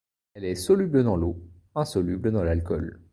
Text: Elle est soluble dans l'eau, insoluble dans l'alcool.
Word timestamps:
Elle 0.33 0.45
est 0.45 0.55
soluble 0.55 1.03
dans 1.03 1.15
l'eau, 1.15 1.43
insoluble 1.75 2.31
dans 2.31 2.43
l'alcool. 2.43 2.99